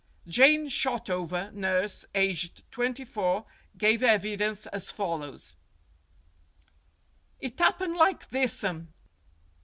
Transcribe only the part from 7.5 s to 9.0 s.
'appened like thissum.